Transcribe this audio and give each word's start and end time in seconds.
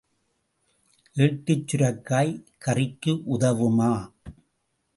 ஏட்டுச் 1.15 1.67
சுரைக்காய் 1.67 2.33
கறிக்கு 2.65 3.13
உதவுமா? 3.33 3.91